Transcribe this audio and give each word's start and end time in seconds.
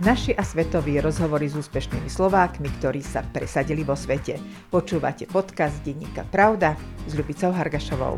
Naši 0.00 0.32
a 0.32 0.40
svetoví 0.40 0.96
rozhovory 0.96 1.44
s 1.44 1.60
úspešnými 1.60 2.08
Slovákmi, 2.08 2.72
ktorí 2.80 3.04
sa 3.04 3.20
presadili 3.20 3.84
vo 3.84 3.92
svete. 3.92 4.40
Počúvate 4.72 5.28
podcast 5.28 5.76
denníka 5.84 6.24
Pravda 6.32 6.72
s 7.04 7.12
Ľubicou 7.12 7.52
Hargašovou. 7.52 8.16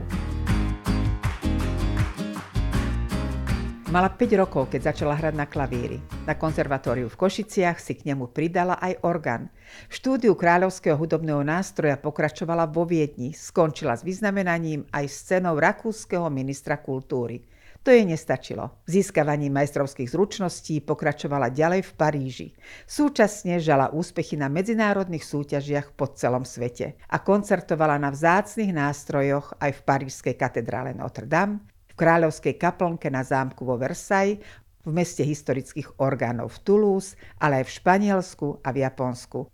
Mala 3.90 4.14
5 4.14 4.40
rokov, 4.46 4.70
keď 4.70 4.94
začala 4.94 5.18
hrať 5.18 5.34
na 5.34 5.50
klavíri. 5.50 5.98
Na 6.22 6.38
konzervatóriu 6.38 7.10
v 7.10 7.18
Košiciach 7.18 7.82
si 7.82 7.98
k 7.98 8.14
nemu 8.14 8.30
pridala 8.30 8.78
aj 8.78 9.02
orgán. 9.02 9.50
V 9.90 9.98
štúdiu 9.98 10.38
kráľovského 10.38 10.94
hudobného 10.94 11.42
nástroja 11.42 11.98
pokračovala 11.98 12.70
vo 12.70 12.86
Viedni, 12.86 13.34
skončila 13.34 13.98
s 13.98 14.06
vyznamenaním 14.06 14.86
aj 14.94 15.10
scénou 15.10 15.58
rakúskeho 15.58 16.30
ministra 16.30 16.78
kultúry. 16.78 17.42
To 17.82 17.90
jej 17.90 18.06
nestačilo. 18.06 18.78
V 18.86 19.02
získavaní 19.02 19.50
majstrovských 19.50 20.14
zručností 20.14 20.78
pokračovala 20.86 21.50
ďalej 21.50 21.82
v 21.82 21.92
Paríži. 21.98 22.48
Súčasne 22.86 23.58
žala 23.58 23.90
úspechy 23.90 24.38
na 24.38 24.46
medzinárodných 24.46 25.26
súťažiach 25.26 25.90
po 25.98 26.06
celom 26.14 26.46
svete 26.46 26.94
a 27.10 27.18
koncertovala 27.18 27.98
na 27.98 28.14
vzácnych 28.14 28.70
nástrojoch 28.70 29.58
aj 29.58 29.74
v 29.74 29.80
parížskej 29.82 30.34
katedrále 30.38 30.94
Notre 30.94 31.26
Dame, 31.26 31.66
v 31.90 31.94
kráľovskej 31.98 32.54
kaplnke 32.54 33.10
na 33.10 33.26
zámku 33.26 33.66
vo 33.66 33.74
Versailles, 33.74 34.38
v 34.86 34.90
meste 34.94 35.26
historických 35.26 35.98
orgánov 35.98 36.54
v 36.54 36.62
Toulouse, 36.62 37.18
ale 37.42 37.62
aj 37.62 37.64
v 37.66 37.74
Španielsku 37.82 38.46
a 38.62 38.68
v 38.70 38.86
Japonsku. 38.86 39.50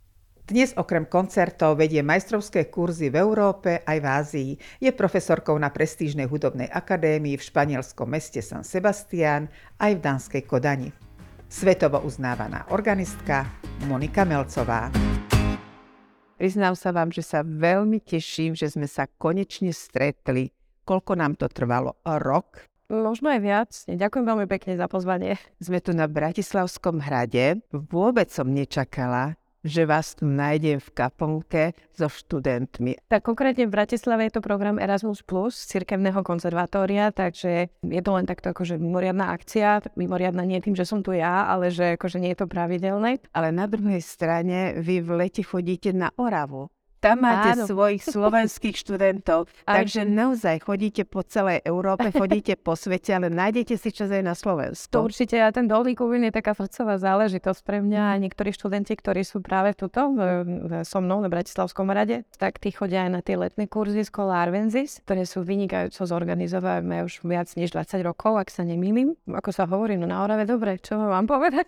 Dnes 0.49 0.73
okrem 0.81 1.05
koncertov 1.05 1.77
vedie 1.77 2.01
majstrovské 2.01 2.73
kurzy 2.73 3.13
v 3.13 3.21
Európe 3.21 3.85
aj 3.85 3.99
v 4.01 4.07
Ázii. 4.09 4.51
Je 4.81 4.89
profesorkou 4.97 5.53
na 5.61 5.69
prestížnej 5.69 6.25
hudobnej 6.25 6.73
akadémii 6.73 7.37
v 7.37 7.47
španielskom 7.53 8.09
meste 8.09 8.41
San 8.41 8.65
Sebastián 8.65 9.53
aj 9.77 10.01
v 10.01 10.01
Dánskej 10.01 10.49
Kodani. 10.49 10.89
Svetovo 11.53 12.01
uznávaná 12.01 12.65
organistka 12.73 13.45
Monika 13.93 14.25
Melcová. 14.25 14.89
Priznám 16.41 16.81
sa 16.81 16.97
vám, 16.97 17.13
že 17.13 17.21
sa 17.21 17.45
veľmi 17.45 18.01
teším, 18.01 18.57
že 18.57 18.73
sme 18.73 18.89
sa 18.89 19.05
konečne 19.05 19.69
stretli. 19.77 20.49
Koľko 20.89 21.13
nám 21.13 21.37
to 21.37 21.53
trvalo? 21.53 22.01
Rok? 22.09 22.65
Možno 22.89 23.29
aj 23.29 23.41
viac. 23.45 23.71
Ďakujem 23.85 24.25
veľmi 24.25 24.49
pekne 24.49 24.81
za 24.81 24.89
pozvanie. 24.89 25.37
Sme 25.61 25.85
tu 25.85 25.93
na 25.93 26.09
Bratislavskom 26.09 27.05
hrade. 27.05 27.61
Vôbec 27.69 28.33
som 28.33 28.49
nečakala, 28.49 29.37
že 29.67 29.87
vás 29.87 30.15
tu 30.15 30.27
nájdem 30.27 30.79
v 30.79 30.89
kaplnke 30.95 31.65
so 31.95 32.07
študentmi. 32.07 32.99
Tak 33.11 33.27
konkrétne 33.27 33.67
v 33.67 33.75
Bratislave 33.75 34.31
je 34.31 34.39
to 34.39 34.41
program 34.45 34.79
Erasmus 34.79 35.27
Plus 35.27 35.55
Cirkevného 35.67 36.23
konzervatória, 36.23 37.11
takže 37.11 37.73
je 37.83 38.03
to 38.03 38.11
len 38.15 38.25
takto 38.25 38.55
akože 38.55 38.79
mimoriadná 38.79 39.35
akcia. 39.35 39.83
Mimoriadná 39.99 40.47
nie 40.47 40.63
tým, 40.63 40.79
že 40.79 40.87
som 40.87 41.03
tu 41.03 41.13
ja, 41.15 41.51
ale 41.51 41.75
že 41.75 41.99
akože 41.99 42.23
nie 42.23 42.33
je 42.35 42.41
to 42.45 42.51
pravidelné. 42.51 43.19
Ale 43.35 43.51
na 43.51 43.67
druhej 43.67 44.01
strane 44.01 44.79
vy 44.79 45.03
v 45.03 45.11
lete 45.27 45.43
chodíte 45.43 45.91
na 45.91 46.15
Oravu. 46.15 46.71
Tam 46.99 47.23
máte 47.23 47.55
Áno. 47.55 47.65
svojich 47.71 48.03
slovenských 48.03 48.75
študentov, 48.75 49.47
Aj. 49.65 49.83
takže 49.83 50.03
naozaj 50.03 50.67
chodíte 50.67 51.07
po 51.07 51.23
celej 51.23 51.63
Európe, 51.63 52.11
chodíte 52.11 52.59
po 52.59 52.75
svete, 52.75 53.15
ale 53.15 53.31
nájdete 53.31 53.79
si 53.79 53.95
čas 53.95 54.11
aj 54.11 54.23
na 54.27 54.35
Slovensku. 54.35 54.91
To 54.91 55.07
určite 55.07 55.39
a 55.39 55.55
ten 55.55 55.71
dolný 55.71 55.95
Kubín 55.95 56.27
je 56.27 56.35
taká 56.35 56.59
srdcová 56.59 56.99
záležitosť 56.99 57.61
pre 57.63 57.79
mňa 57.79 58.03
a 58.13 58.19
niektorí 58.19 58.51
študenti, 58.51 58.99
ktorí 58.99 59.23
sú 59.23 59.39
práve 59.39 59.79
tuto 59.79 60.11
so 60.83 60.99
mnou 60.99 61.23
na 61.23 61.31
Bratislavskom 61.31 61.87
rade, 61.95 62.27
tak 62.35 62.59
tí 62.59 62.75
chodia 62.75 63.07
aj 63.07 63.11
na 63.15 63.21
tie 63.23 63.39
letné 63.39 63.71
kurzy 63.71 64.03
Skola 64.03 64.43
Arvenzis, 64.43 64.99
ktoré 65.07 65.23
sú 65.23 65.47
vynikajúco 65.47 66.03
zorganizované 66.03 67.07
už 67.07 67.23
viac 67.23 67.47
než 67.55 67.71
20 67.79 68.03
rokov, 68.03 68.43
ak 68.43 68.51
sa 68.51 68.67
nemýlim. 68.67 69.15
Ako 69.31 69.55
sa 69.55 69.71
hovorí, 69.71 69.95
no 69.95 70.11
na 70.11 70.27
Orave, 70.27 70.51
dobre, 70.51 70.83
čo 70.83 70.99
mám 70.99 71.31
povedať? 71.31 71.63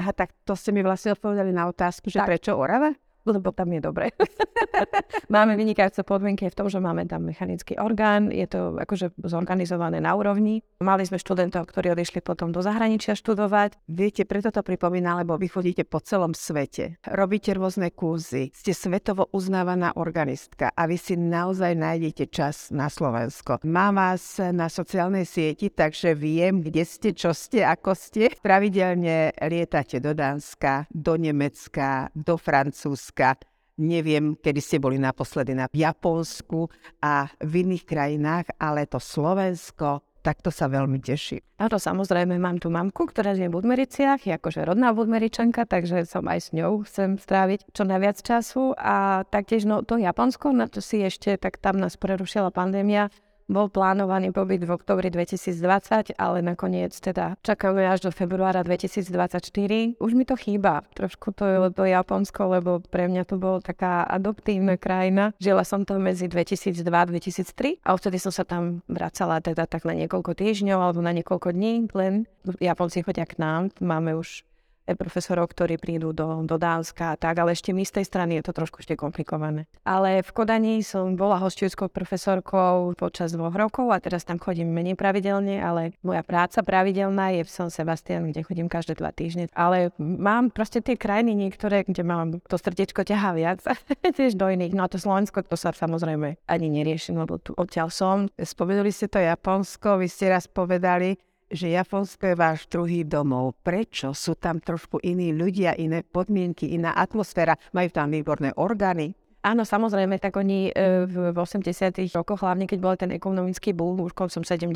Aha, 0.00 0.12
tak 0.16 0.32
to 0.48 0.56
ste 0.56 0.72
mi 0.72 0.80
vlastne 0.80 1.12
odpovedali 1.12 1.52
na 1.52 1.68
otázku, 1.68 2.08
že 2.08 2.22
tak. 2.22 2.32
prečo 2.32 2.56
Orava? 2.56 2.94
Lebo 3.24 3.50
tam 3.50 3.72
je 3.72 3.80
dobre. 3.80 4.12
máme 5.34 5.56
vynikajúce 5.56 6.04
podmienky 6.04 6.48
v 6.52 6.56
tom, 6.56 6.68
že 6.68 6.78
máme 6.78 7.08
tam 7.08 7.24
mechanický 7.24 7.80
orgán, 7.80 8.28
je 8.28 8.44
to 8.44 8.76
akože 8.76 9.16
zorganizované 9.24 9.98
na 9.98 10.12
úrovni. 10.12 10.60
Mali 10.84 11.08
sme 11.08 11.16
študentov, 11.16 11.64
ktorí 11.72 11.96
odišli 11.96 12.20
potom 12.20 12.52
do 12.52 12.60
zahraničia 12.60 13.16
študovať. 13.16 13.80
Viete, 13.88 14.28
preto 14.28 14.52
to 14.52 14.60
pripomína, 14.60 15.24
lebo 15.24 15.40
vy 15.40 15.48
chodíte 15.48 15.88
po 15.88 16.04
celom 16.04 16.36
svete. 16.36 17.00
Robíte 17.08 17.56
rôzne 17.56 17.88
kúzy, 17.88 18.52
ste 18.52 18.76
svetovo 18.76 19.32
uznávaná 19.32 19.96
organistka 19.96 20.68
a 20.76 20.84
vy 20.84 21.00
si 21.00 21.16
naozaj 21.16 21.72
nájdete 21.72 22.28
čas 22.28 22.68
na 22.68 22.92
Slovensko. 22.92 23.64
Mám 23.64 23.96
vás 23.96 24.36
na 24.52 24.68
sociálnej 24.68 25.24
sieti, 25.24 25.72
takže 25.72 26.12
viem, 26.12 26.60
kde 26.60 26.84
ste, 26.84 27.16
čo 27.16 27.32
ste, 27.32 27.64
ako 27.64 27.96
ste. 27.96 28.28
Pravidelne 28.44 29.32
lietate 29.48 30.02
do 30.02 30.12
Dánska, 30.12 30.90
do 30.92 31.16
Nemecka, 31.16 32.12
do 32.12 32.36
Francúzska 32.36 33.13
Ruska, 33.14 33.38
neviem, 33.78 34.34
kedy 34.34 34.58
ste 34.58 34.82
boli 34.82 34.98
naposledy 34.98 35.54
na 35.54 35.70
Japonsku 35.70 36.66
a 36.98 37.30
v 37.38 37.62
iných 37.62 37.86
krajinách, 37.86 38.58
ale 38.58 38.90
to 38.90 38.98
Slovensko, 38.98 40.02
tak 40.18 40.42
to 40.42 40.50
sa 40.50 40.66
veľmi 40.66 40.98
teší. 40.98 41.38
to 41.70 41.78
samozrejme, 41.78 42.34
mám 42.42 42.58
tu 42.58 42.74
mamku, 42.74 43.06
ktorá 43.06 43.38
žije 43.38 43.54
v 43.54 43.56
Budmericiach, 43.62 44.18
je 44.26 44.34
akože 44.34 44.66
rodná 44.66 44.90
Budmeričanka, 44.90 45.62
takže 45.62 46.10
som 46.10 46.26
aj 46.26 46.38
s 46.42 46.48
ňou 46.58 46.82
chcem 46.82 47.14
stráviť 47.14 47.70
čo 47.70 47.86
najviac 47.86 48.18
času. 48.18 48.74
A 48.74 49.22
taktiež 49.30 49.62
no, 49.62 49.86
to 49.86 49.94
Japonsko, 49.94 50.50
na 50.50 50.66
to 50.66 50.82
si 50.82 50.98
ešte, 50.98 51.38
tak 51.38 51.62
tam 51.62 51.78
nás 51.78 51.94
prerušila 51.94 52.50
pandémia, 52.50 53.14
bol 53.48 53.68
plánovaný 53.68 54.32
pobyt 54.32 54.64
v 54.64 54.70
oktobri 54.72 55.12
2020, 55.12 56.16
ale 56.16 56.38
nakoniec 56.40 56.96
teda 56.96 57.36
čakáme 57.44 57.84
až 57.84 58.08
do 58.08 58.10
februára 58.10 58.64
2024. 58.64 60.00
Už 60.00 60.12
mi 60.16 60.24
to 60.24 60.36
chýba 60.36 60.82
trošku 60.96 61.36
to, 61.36 61.44
to 61.76 61.84
Japonsko, 61.84 62.60
lebo 62.60 62.80
pre 62.80 63.08
mňa 63.08 63.22
to 63.28 63.36
bolo 63.36 63.60
taká 63.60 64.04
adoptívna 64.08 64.80
krajina. 64.80 65.36
Žila 65.40 65.64
som 65.64 65.84
tam 65.84 66.04
medzi 66.04 66.28
2002-2003 66.28 67.84
a 67.84 67.90
vtedy 67.96 68.16
som 68.16 68.32
sa 68.32 68.44
tam 68.48 68.80
vracala 68.88 69.40
teda 69.44 69.68
tak 69.68 69.84
na 69.84 69.92
niekoľko 69.92 70.32
týždňov 70.36 70.78
alebo 70.80 71.00
na 71.04 71.12
niekoľko 71.12 71.52
dní, 71.52 71.88
len 71.92 72.24
Japonci 72.60 73.00
chodia 73.04 73.24
k 73.24 73.40
nám, 73.40 73.72
máme 73.80 74.16
už 74.16 74.44
profesorov, 74.92 75.48
ktorí 75.48 75.80
prídu 75.80 76.12
do, 76.12 76.44
do 76.44 76.60
Dánska 76.60 77.16
a 77.16 77.18
tak, 77.18 77.40
ale 77.40 77.56
ešte 77.56 77.72
my 77.72 77.80
z 77.88 78.00
tej 78.00 78.04
strany 78.04 78.36
je 78.36 78.44
to 78.44 78.52
trošku 78.52 78.84
ešte 78.84 79.00
komplikované. 79.00 79.64
Ale 79.88 80.20
v 80.20 80.30
Kodani 80.36 80.84
som 80.84 81.16
bola 81.16 81.40
hostujúckou 81.40 81.88
profesorkou 81.88 82.92
počas 83.00 83.32
dvoch 83.32 83.56
rokov 83.56 83.88
a 83.88 83.96
teraz 84.04 84.28
tam 84.28 84.36
chodím 84.36 84.68
menej 84.68 85.00
pravidelne, 85.00 85.56
ale 85.64 85.96
moja 86.04 86.20
práca 86.20 86.60
pravidelná 86.60 87.32
je 87.40 87.48
v 87.48 87.50
San 87.50 87.72
Sebastian, 87.72 88.28
kde 88.28 88.44
chodím 88.44 88.68
každé 88.68 89.00
dva 89.00 89.08
týždne. 89.16 89.48
Ale 89.56 89.96
mám 89.96 90.52
proste 90.52 90.84
tie 90.84 91.00
krajiny 91.00 91.32
niektoré, 91.32 91.88
kde 91.88 92.04
mám 92.04 92.44
to 92.44 92.60
srdiečko 92.60 93.08
ťahá 93.08 93.32
viac, 93.32 93.64
tiež 94.20 94.36
do 94.36 94.52
iných. 94.52 94.76
No 94.76 94.84
a 94.84 94.92
to 94.92 95.00
Slovensko, 95.00 95.40
to 95.40 95.56
sa 95.56 95.72
samozrejme 95.72 96.36
ani 96.44 96.66
neriešim, 96.68 97.16
lebo 97.16 97.40
tu 97.40 97.56
odtiaľ 97.56 97.88
som. 97.88 98.28
Spomenuli 98.36 98.92
ste 98.92 99.08
to 99.08 99.16
Japonsko, 99.22 99.96
vy 99.96 100.10
ste 100.10 100.28
raz 100.28 100.44
povedali, 100.44 101.16
že 101.54 101.70
Japonsko 101.70 102.34
je 102.34 102.36
váš 102.36 102.66
druhý 102.66 103.06
domov. 103.06 103.54
Prečo? 103.62 104.10
Sú 104.10 104.34
tam 104.34 104.58
trošku 104.58 104.98
iní 105.06 105.30
ľudia, 105.30 105.78
iné 105.78 106.02
podmienky, 106.02 106.74
iná 106.74 106.92
atmosféra, 106.98 107.54
majú 107.70 107.88
tam 107.94 108.10
výborné 108.10 108.50
orgány. 108.58 109.14
Áno, 109.44 109.60
samozrejme, 109.68 110.16
tak 110.24 110.40
oni 110.40 110.72
e, 110.72 111.04
v 111.04 111.36
80 111.36 112.00
rokoch, 112.16 112.40
hlavne 112.40 112.64
keď 112.64 112.78
bol 112.80 112.96
ten 112.96 113.12
ekonomický 113.12 113.76
boom 113.76 114.00
už 114.00 114.16
koncom 114.16 114.40
70 114.40 114.72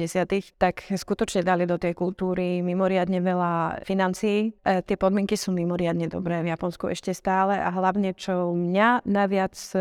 tak 0.61 0.85
skutočne 0.93 1.41
dali 1.41 1.65
do 1.65 1.81
tej 1.81 1.97
kultúry 1.97 2.61
mimoriadne 2.61 3.17
veľa 3.25 3.81
financií. 3.89 4.53
E, 4.61 4.85
tie 4.85 5.01
podmienky 5.01 5.41
sú 5.41 5.57
mimoriadne 5.57 6.13
dobré 6.13 6.45
v 6.45 6.53
Japonsku 6.53 6.85
ešte 6.93 7.17
stále 7.17 7.57
a 7.57 7.73
hlavne, 7.73 8.13
čo 8.13 8.53
mňa 8.53 9.09
najviac 9.09 9.57
e, 9.73 9.79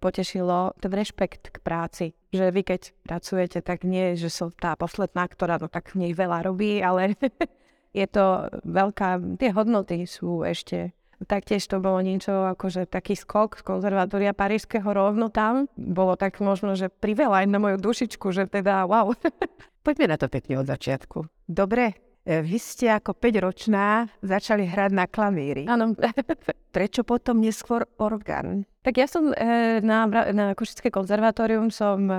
potešilo, 0.00 0.72
ten 0.80 0.88
rešpekt 0.88 1.52
k 1.52 1.56
práci 1.60 2.16
že 2.30 2.50
vy 2.50 2.62
keď 2.62 2.80
pracujete, 3.06 3.58
tak 3.62 3.82
nie, 3.82 4.14
že 4.14 4.30
som 4.30 4.54
tá 4.54 4.78
posledná, 4.78 5.26
ktorá 5.26 5.58
no 5.58 5.66
tak 5.66 5.94
nej 5.98 6.14
veľa 6.14 6.46
robí, 6.46 6.78
ale 6.82 7.14
je 7.98 8.06
to 8.06 8.50
veľká, 8.62 9.38
tie 9.38 9.50
hodnoty 9.50 10.06
sú 10.06 10.46
ešte 10.46 10.94
Taktiež 11.20 11.68
to 11.68 11.84
bolo 11.84 12.00
niečo 12.00 12.48
že 12.72 12.88
taký 12.88 13.12
skok 13.12 13.60
z 13.60 13.62
konzervatória 13.62 14.32
parížského 14.32 14.88
rovno 14.88 15.28
tam. 15.28 15.68
Bolo 15.76 16.16
tak 16.16 16.40
možno, 16.40 16.72
že 16.80 16.88
priveľa 16.88 17.44
aj 17.44 17.46
na 17.52 17.60
moju 17.60 17.76
dušičku, 17.76 18.32
že 18.32 18.48
teda 18.48 18.88
wow. 18.88 19.12
Poďme 19.84 20.06
na 20.08 20.16
to 20.16 20.32
pekne 20.32 20.64
od 20.64 20.66
začiatku. 20.68 21.28
Dobre, 21.44 21.92
vy 22.38 22.58
ste 22.62 22.86
ako 22.94 23.18
5-ročná 23.18 24.06
začali 24.22 24.70
hrať 24.70 24.90
na 24.94 25.10
klavíri. 25.10 25.66
Áno. 25.66 25.98
Prečo 26.74 27.02
potom 27.02 27.42
neskôr 27.42 27.82
orgán? 27.98 28.62
Tak 28.86 28.94
ja 28.94 29.10
som 29.10 29.34
e, 29.34 29.82
na, 29.82 30.06
na 30.30 30.54
Košické 30.54 30.88
konzervatórium 30.94 31.68
som 31.74 32.06
e, 32.06 32.14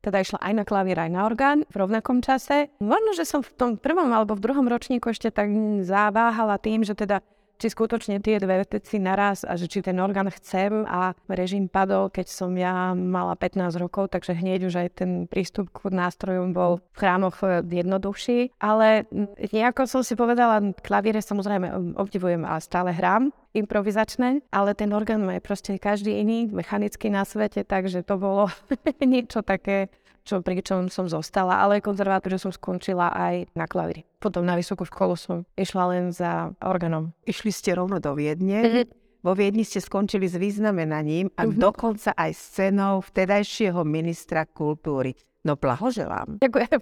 teda 0.00 0.24
išla 0.24 0.40
aj 0.40 0.52
na 0.56 0.64
klavír, 0.64 0.96
aj 0.96 1.12
na 1.12 1.28
orgán 1.28 1.68
v 1.68 1.76
rovnakom 1.76 2.24
čase. 2.24 2.72
Možno, 2.80 3.12
že 3.12 3.28
som 3.28 3.44
v 3.44 3.52
tom 3.54 3.70
prvom 3.76 4.08
alebo 4.10 4.34
v 4.34 4.42
druhom 4.42 4.66
ročníku 4.66 5.12
ešte 5.12 5.28
tak 5.28 5.52
zaváhala 5.84 6.56
tým, 6.56 6.82
že 6.82 6.96
teda 6.96 7.20
či 7.60 7.68
skutočne 7.68 8.24
tie 8.24 8.40
dve 8.40 8.64
veci 8.64 8.96
naraz 8.96 9.44
a 9.44 9.60
že 9.60 9.68
či 9.68 9.84
ten 9.84 10.00
orgán 10.00 10.32
chcem 10.32 10.88
a 10.88 11.12
režim 11.28 11.68
padol, 11.68 12.08
keď 12.08 12.26
som 12.32 12.56
ja 12.56 12.96
mala 12.96 13.36
15 13.36 13.76
rokov, 13.76 14.08
takže 14.08 14.32
hneď 14.32 14.72
už 14.72 14.74
aj 14.80 14.88
ten 14.96 15.10
prístup 15.28 15.68
k 15.68 15.92
nástrojom 15.92 16.56
bol 16.56 16.80
v 16.80 16.96
chrámoch 16.96 17.36
jednoduchší. 17.68 18.56
Ale 18.56 19.04
nejako 19.52 19.84
som 19.84 20.00
si 20.00 20.16
povedala, 20.16 20.72
klavíre 20.80 21.20
samozrejme 21.20 22.00
obdivujem 22.00 22.48
a 22.48 22.56
stále 22.64 22.96
hrám 22.96 23.28
improvizačné, 23.52 24.46
ale 24.54 24.78
ten 24.78 24.94
orgán 24.94 25.26
je 25.26 25.42
proste 25.42 25.74
každý 25.76 26.22
iný, 26.22 26.46
mechanický 26.48 27.10
na 27.10 27.26
svete, 27.26 27.66
takže 27.66 28.06
to 28.06 28.14
bolo 28.16 28.46
niečo 29.02 29.42
také 29.42 29.90
čo, 30.30 30.38
pri 30.38 30.62
čom 30.62 30.86
som 30.86 31.10
zostala, 31.10 31.58
ale 31.58 31.82
konzervátor 31.82 32.38
som 32.38 32.54
skončila 32.54 33.10
aj 33.10 33.50
na 33.58 33.66
klavíri. 33.66 34.06
Potom 34.22 34.46
na 34.46 34.54
vysokú 34.54 34.86
školu 34.86 35.18
som 35.18 35.42
išla 35.58 35.90
len 35.90 36.14
za 36.14 36.54
organom. 36.62 37.10
Išli 37.26 37.50
ste 37.50 37.74
rovno 37.74 37.98
do 37.98 38.14
Viedne. 38.14 38.58
Mm-hmm. 38.62 38.86
Vo 39.26 39.34
Viedni 39.34 39.66
ste 39.66 39.82
skončili 39.82 40.30
s 40.30 40.38
významenaním 40.38 41.34
a 41.34 41.44
mm-hmm. 41.44 41.58
dokonca 41.58 42.14
aj 42.14 42.30
cenou 42.38 43.02
vtedajšieho 43.02 43.82
ministra 43.82 44.46
kultúry. 44.46 45.18
No 45.40 45.56
blahoželám. 45.56 46.36
Ďakujem. 46.44 46.78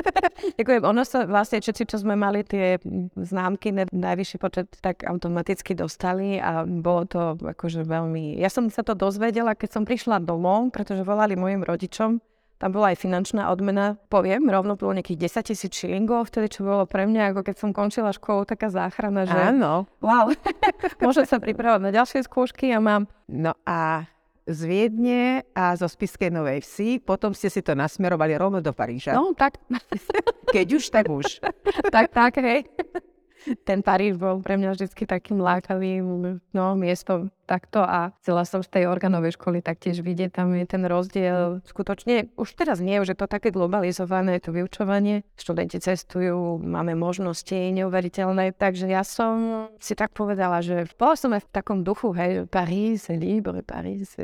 Ďakujem. 0.58 0.82
Ono 0.82 1.02
sa 1.06 1.30
vlastne 1.30 1.62
všetci, 1.62 1.82
čo 1.86 2.02
sme 2.02 2.18
mali 2.18 2.42
tie 2.42 2.82
známky, 3.14 3.70
najvyšší 3.70 4.36
počet, 4.42 4.66
tak 4.82 5.06
automaticky 5.06 5.78
dostali 5.78 6.42
a 6.42 6.66
bolo 6.66 7.06
to 7.06 7.20
akože 7.38 7.86
veľmi... 7.86 8.34
Ja 8.34 8.50
som 8.50 8.66
sa 8.66 8.82
to 8.82 8.98
dozvedela, 8.98 9.54
keď 9.54 9.78
som 9.78 9.84
prišla 9.86 10.26
domov, 10.26 10.74
pretože 10.74 11.06
volali 11.06 11.38
mojim 11.38 11.62
rodičom 11.62 12.18
tam 12.60 12.76
bola 12.76 12.92
aj 12.92 13.00
finančná 13.00 13.48
odmena, 13.48 13.96
poviem, 14.12 14.44
rovno 14.52 14.76
bolo 14.76 14.92
nejakých 14.92 15.32
10 15.32 15.48
tisíc 15.48 15.72
šilingov, 15.72 16.28
vtedy 16.28 16.52
čo 16.52 16.68
bolo 16.68 16.84
pre 16.84 17.08
mňa, 17.08 17.32
ako 17.32 17.40
keď 17.40 17.56
som 17.56 17.72
končila 17.72 18.12
školu, 18.12 18.44
taká 18.44 18.68
záchrana, 18.68 19.24
že... 19.24 19.32
Áno. 19.32 19.88
Wow, 20.04 20.36
môžem 21.08 21.24
sa 21.24 21.40
pripravať 21.40 21.80
na 21.80 21.90
ďalšie 21.90 22.20
skúšky 22.28 22.68
a 22.76 22.78
mám... 22.84 23.08
No 23.32 23.56
a 23.64 24.04
z 24.44 24.60
Viedne 24.68 25.48
a 25.56 25.72
zo 25.72 25.88
Spiskej 25.88 26.28
Novej 26.28 26.60
Vsi, 26.60 27.00
potom 27.00 27.32
ste 27.32 27.48
si 27.48 27.64
to 27.64 27.72
nasmerovali 27.72 28.36
rovno 28.36 28.60
do 28.60 28.76
Paríža. 28.76 29.16
No, 29.16 29.32
tak. 29.32 29.56
Keď 30.52 30.66
už, 30.76 30.84
tak 30.92 31.08
už. 31.08 31.40
tak, 31.94 32.12
tak, 32.12 32.36
hej 32.44 32.68
ten 33.64 33.80
Paríž 33.80 34.20
bol 34.20 34.44
pre 34.44 34.60
mňa 34.60 34.76
vždy 34.76 35.06
takým 35.08 35.40
lákavým 35.40 36.40
no, 36.52 36.64
miestom 36.76 37.32
takto 37.48 37.82
a 37.82 38.14
chcela 38.22 38.46
som 38.46 38.62
z 38.62 38.70
tej 38.70 38.84
organovej 38.86 39.34
školy 39.34 39.58
taktiež 39.58 40.06
vidieť, 40.06 40.30
tam 40.30 40.54
je 40.54 40.62
ten 40.70 40.86
rozdiel. 40.86 41.58
Skutočne 41.66 42.30
už 42.38 42.54
teraz 42.54 42.78
nie, 42.78 43.02
už 43.02 43.10
je 43.10 43.18
to 43.18 43.26
také 43.26 43.50
globalizované, 43.50 44.38
to 44.38 44.54
vyučovanie. 44.54 45.26
Študenti 45.34 45.82
cestujú, 45.82 46.62
máme 46.62 46.94
možnosti 46.94 47.56
neuveriteľné, 47.56 48.54
takže 48.54 48.86
ja 48.86 49.02
som 49.02 49.66
si 49.82 49.98
tak 49.98 50.14
povedala, 50.14 50.62
že 50.62 50.86
bola 50.94 51.18
som 51.18 51.34
aj 51.34 51.42
v 51.42 51.50
takom 51.50 51.82
duchu, 51.82 52.14
hej, 52.14 52.46
Paris, 52.46 53.10
libre, 53.10 53.66
Paris, 53.66 54.14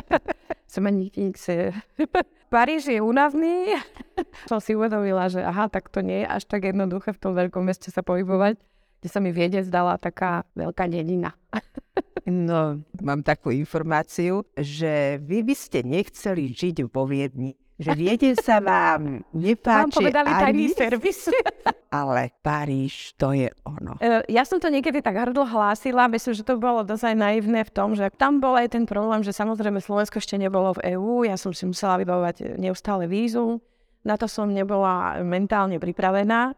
magnifique, 0.80 1.36
c'est... 1.36 1.72
Paríž 2.52 2.84
je 2.84 3.00
únavný. 3.00 3.80
som 4.50 4.60
si 4.60 4.76
uvedomila, 4.76 5.32
že 5.32 5.40
aha, 5.40 5.72
tak 5.72 5.88
to 5.88 6.04
nie 6.04 6.20
je 6.24 6.26
až 6.28 6.44
tak 6.44 6.68
jednoduché 6.68 7.16
v 7.16 7.20
tom 7.20 7.32
veľkom 7.32 7.64
meste 7.64 7.88
sa 7.88 8.04
pohybovať, 8.04 8.60
kde 9.00 9.08
sa 9.08 9.24
mi 9.24 9.32
Viedec 9.32 9.64
zdala 9.64 9.96
taká 9.96 10.44
veľká 10.52 10.84
dedina. 10.84 11.32
no, 12.28 12.84
mám 13.00 13.24
takú 13.24 13.48
informáciu, 13.48 14.44
že 14.52 15.16
vy 15.24 15.40
by 15.48 15.54
ste 15.56 15.80
nechceli 15.80 16.52
žiť 16.52 16.92
vo 16.92 17.08
Viedni 17.08 17.56
že 17.82 17.92
viete 17.98 18.32
sa 18.38 18.62
vám 18.62 19.26
nepáči 19.34 19.90
Vám 19.90 19.92
povedali 19.92 20.30
tajný 20.30 20.66
servis. 20.70 21.28
Ale 21.92 22.32
Paríž, 22.40 23.12
to 23.20 23.36
je 23.36 23.52
ono. 23.68 24.00
E, 24.00 24.24
ja 24.32 24.48
som 24.48 24.56
to 24.56 24.72
niekedy 24.72 25.04
tak 25.04 25.18
hrdlo 25.18 25.44
hlásila, 25.44 26.08
myslím, 26.08 26.32
že 26.32 26.46
to 26.46 26.56
bolo 26.56 26.80
dosť 26.86 27.12
naivné 27.12 27.68
v 27.68 27.72
tom, 27.74 27.92
že 27.92 28.08
tam 28.16 28.40
bol 28.40 28.56
aj 28.56 28.72
ten 28.72 28.88
problém, 28.88 29.20
že 29.20 29.36
samozrejme 29.36 29.76
Slovensko 29.76 30.16
ešte 30.16 30.40
nebolo 30.40 30.72
v 30.80 30.96
EÚ, 30.96 31.28
ja 31.28 31.36
som 31.36 31.52
si 31.52 31.68
musela 31.68 32.00
vybavovať 32.00 32.56
neustále 32.56 33.04
vízum, 33.04 33.60
na 34.02 34.16
to 34.16 34.24
som 34.24 34.48
nebola 34.48 35.20
mentálne 35.20 35.76
pripravená. 35.76 36.56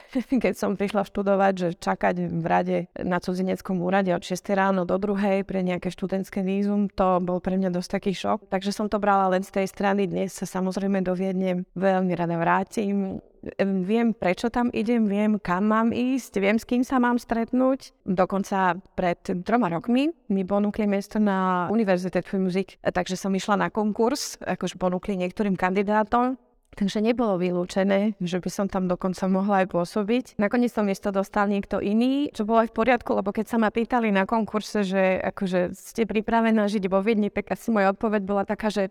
keď 0.42 0.54
som 0.56 0.78
prišla 0.78 1.06
študovať, 1.06 1.52
že 1.54 1.68
čakať 1.78 2.14
v 2.28 2.46
rade 2.46 2.76
na 2.98 3.18
cudzineckom 3.20 3.80
úrade 3.80 4.12
od 4.12 4.22
6 4.22 4.42
ráno 4.52 4.82
do 4.88 4.96
druhej 4.96 5.44
pre 5.44 5.60
nejaké 5.60 5.92
študentské 5.92 6.40
vízum, 6.42 6.88
to 6.92 7.20
bol 7.22 7.38
pre 7.38 7.56
mňa 7.58 7.70
dosť 7.72 7.90
taký 8.00 8.12
šok. 8.16 8.48
Takže 8.48 8.72
som 8.72 8.86
to 8.88 9.02
brala 9.02 9.32
len 9.32 9.44
z 9.44 9.62
tej 9.62 9.66
strany. 9.68 10.08
Dnes 10.08 10.34
sa 10.34 10.46
samozrejme 10.48 11.04
do 11.04 11.12
Viedne 11.12 11.68
veľmi 11.76 12.12
rada 12.16 12.36
vrátim. 12.36 13.20
Viem, 13.58 14.14
prečo 14.14 14.54
tam 14.54 14.70
idem, 14.70 15.02
viem, 15.10 15.34
kam 15.42 15.66
mám 15.66 15.90
ísť, 15.90 16.38
viem, 16.38 16.62
s 16.62 16.62
kým 16.62 16.86
sa 16.86 17.02
mám 17.02 17.18
stretnúť. 17.18 17.90
Dokonca 18.06 18.78
pred 18.94 19.18
troma 19.42 19.66
rokmi 19.66 20.14
mi 20.30 20.46
ponúkli 20.46 20.86
miesto 20.86 21.18
na 21.18 21.66
Univerzite 21.66 22.22
für 22.22 22.38
Musik, 22.38 22.78
takže 22.78 23.18
som 23.18 23.34
išla 23.34 23.58
na 23.58 23.68
konkurs, 23.74 24.38
akože 24.38 24.78
ponúkli 24.78 25.18
niektorým 25.18 25.58
kandidátom 25.58 26.38
Takže 26.72 27.04
nebolo 27.04 27.36
vylúčené, 27.36 28.16
že 28.16 28.40
by 28.40 28.48
som 28.48 28.66
tam 28.66 28.88
dokonca 28.88 29.28
mohla 29.28 29.64
aj 29.64 29.76
pôsobiť. 29.76 30.24
Nakoniec 30.40 30.72
som 30.72 30.88
miesto 30.88 31.12
dostal 31.12 31.44
niekto 31.44 31.84
iný, 31.84 32.32
čo 32.32 32.48
bolo 32.48 32.64
aj 32.64 32.72
v 32.72 32.76
poriadku, 32.80 33.12
lebo 33.12 33.28
keď 33.28 33.44
sa 33.44 33.60
ma 33.60 33.68
pýtali 33.68 34.08
na 34.08 34.24
konkurse, 34.24 34.80
že 34.80 35.20
akože 35.20 35.76
ste 35.76 36.08
pripravená 36.08 36.64
žiť 36.72 36.88
vo 36.88 37.04
Viedni, 37.04 37.28
tak 37.28 37.52
asi 37.52 37.68
moja 37.68 37.92
odpoveď 37.92 38.22
bola 38.24 38.48
taká, 38.48 38.72
že 38.72 38.88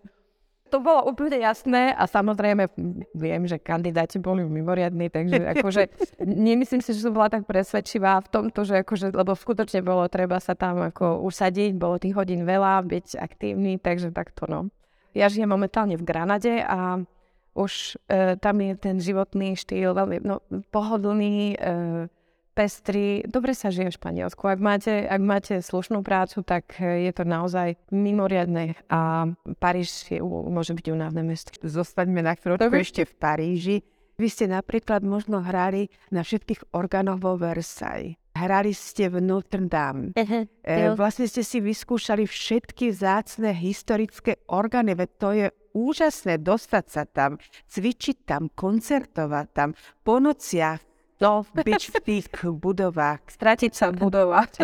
to 0.72 0.80
bolo 0.80 1.04
úplne 1.04 1.36
jasné 1.36 1.92
a 1.92 2.08
samozrejme 2.08 2.72
viem, 3.12 3.42
že 3.44 3.60
kandidáti 3.60 4.16
boli 4.16 4.40
mimoriadní, 4.48 5.12
takže 5.12 5.36
akože 5.58 5.82
nemyslím 6.24 6.80
si, 6.80 6.96
že 6.96 7.04
som 7.04 7.12
bola 7.12 7.28
tak 7.28 7.44
presvedčivá 7.44 8.24
v 8.24 8.30
tomto, 8.32 8.64
že 8.64 8.80
akože, 8.80 9.12
lebo 9.12 9.36
skutočne 9.36 9.84
bolo 9.84 10.08
treba 10.08 10.40
sa 10.40 10.56
tam 10.56 10.80
ako 10.80 11.20
usadiť, 11.28 11.76
bolo 11.76 12.00
tých 12.00 12.16
hodín 12.16 12.48
veľa, 12.48 12.88
byť 12.88 13.20
aktívny, 13.20 13.76
takže 13.76 14.14
takto 14.16 14.48
no. 14.48 14.72
Ja 15.12 15.28
žijem 15.28 15.52
momentálne 15.52 16.00
v 16.00 16.08
Granade 16.08 16.64
a 16.64 17.04
už 17.52 18.00
e, 18.08 18.36
tam 18.40 18.56
je 18.60 18.72
ten 18.80 18.96
životný 18.96 19.56
štýl 19.56 19.92
veľmi 19.92 20.24
no, 20.24 20.40
pohodlný, 20.72 21.56
e, 21.56 22.08
pestrý. 22.52 23.24
Dobre 23.24 23.56
sa 23.56 23.72
žije 23.72 23.92
v 23.92 23.98
Španielsku. 23.98 24.44
Ak 24.44 24.60
máte, 24.60 25.08
ak 25.08 25.20
máte 25.20 25.54
slušnú 25.60 26.04
prácu, 26.04 26.44
tak 26.44 26.76
e, 26.80 27.08
je 27.08 27.12
to 27.12 27.24
naozaj 27.24 27.76
mimoriadne 27.88 28.76
a 28.92 29.28
Paríž 29.60 30.12
je, 30.12 30.20
môže 30.24 30.76
byť 30.76 30.86
unávne 30.92 31.24
mesto. 31.24 31.52
Zostaňme 31.60 32.20
na 32.20 32.36
chvíľu 32.36 32.60
ešte 32.60 33.08
v 33.08 33.14
Paríži. 33.16 33.76
Vy 34.20 34.28
ste 34.28 34.44
napríklad 34.46 35.00
možno 35.02 35.40
hrali 35.40 35.88
na 36.12 36.20
všetkých 36.20 36.76
orgánoch 36.76 37.18
vo 37.18 37.40
Versailles. 37.40 38.20
Hrali 38.32 38.72
ste 38.72 39.12
v 39.12 39.20
Notre 39.20 39.60
Dame. 39.68 40.16
Uh-huh. 40.16 40.48
E, 40.64 40.92
vlastne 40.96 41.28
ste 41.28 41.44
si 41.44 41.60
vyskúšali 41.60 42.24
všetky 42.24 42.92
zácne 42.92 43.52
historické 43.52 44.40
orgány, 44.48 44.96
veď 44.96 45.10
to 45.20 45.28
je 45.36 45.46
úžasné 45.72 46.40
dostať 46.40 46.84
sa 46.88 47.02
tam, 47.04 47.40
cvičiť 47.68 48.28
tam, 48.28 48.48
koncertovať 48.52 49.46
tam, 49.52 49.74
po 50.04 50.20
nociach 50.20 50.80
No, 51.22 51.46
byť 51.46 51.82
v 51.86 51.96
tých 52.02 52.26
budovách. 52.42 53.22
Stratiť 53.38 53.72
sa 53.78 53.94
v 53.94 54.10
budovách. 54.10 54.58